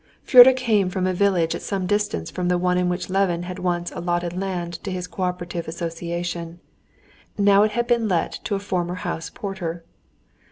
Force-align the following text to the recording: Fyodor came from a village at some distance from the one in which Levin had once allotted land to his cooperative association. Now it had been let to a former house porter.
Fyodor 0.23 0.53
came 0.53 0.89
from 0.89 1.05
a 1.05 1.13
village 1.13 1.53
at 1.53 1.61
some 1.61 1.85
distance 1.85 2.31
from 2.31 2.47
the 2.47 2.57
one 2.57 2.75
in 2.79 2.89
which 2.89 3.07
Levin 3.07 3.43
had 3.43 3.59
once 3.59 3.91
allotted 3.91 4.35
land 4.35 4.83
to 4.83 4.89
his 4.91 5.05
cooperative 5.05 5.67
association. 5.67 6.59
Now 7.37 7.61
it 7.61 7.71
had 7.73 7.85
been 7.85 8.07
let 8.07 8.31
to 8.45 8.55
a 8.55 8.59
former 8.59 8.95
house 8.95 9.29
porter. 9.29 9.83